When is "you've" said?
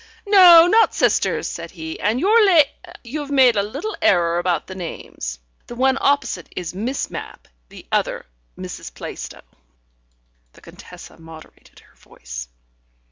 3.03-3.29